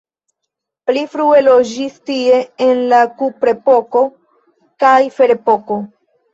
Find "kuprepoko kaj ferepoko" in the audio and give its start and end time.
3.21-5.83